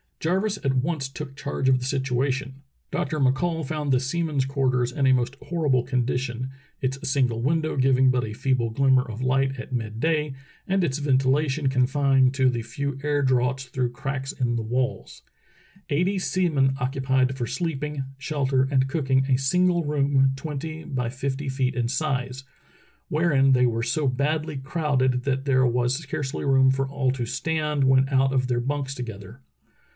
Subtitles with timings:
[0.19, 2.61] Jarvis at once took charge of the situation.
[2.91, 3.19] Dr.
[3.19, 8.23] McCall found the seamen's quarters in a most horrible condition, its single window giving but
[8.25, 10.33] a feeble glimmer of light at mid day,
[10.67, 13.65] and its ventilation confined to the 290 True Tales of Arctic Heroism few air draughts
[13.65, 15.21] through cracks in the walls.
[15.89, 21.49] Eighty sea men occupied for sleeping, shelter, and cooking a single room twenty by fifty
[21.49, 22.43] feet in size,
[23.09, 27.83] wherein they were so badly crowded that there was scarcely room for all to stand
[27.83, 29.41] when out of their bunks together.